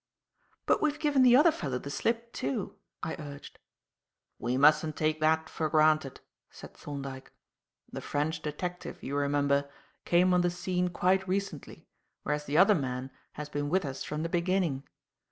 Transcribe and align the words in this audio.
"But 0.65 0.81
we've 0.81 0.97
given 0.97 1.21
the 1.21 1.35
other 1.35 1.51
fellow 1.51 1.77
the 1.77 1.91
slip, 1.91 2.33
too," 2.33 2.75
I 3.03 3.15
urged. 3.19 3.59
"We 4.39 4.57
mustn't 4.57 4.95
take 4.95 5.19
that 5.19 5.47
for 5.47 5.69
granted," 5.69 6.21
said 6.49 6.73
Thorndyke. 6.73 7.31
"The 7.91 8.01
French 8.01 8.41
detective, 8.41 9.03
you 9.03 9.15
remember, 9.15 9.69
came 10.03 10.33
on 10.33 10.41
the 10.41 10.49
scene 10.49 10.87
quite 10.89 11.27
recently, 11.27 11.85
whereas 12.23 12.45
the 12.45 12.57
other 12.57 12.73
man 12.73 13.11
has 13.33 13.47
been 13.47 13.69
with 13.69 13.85
us 13.85 14.03
from 14.03 14.23
the 14.23 14.27
beginning. 14.29 14.87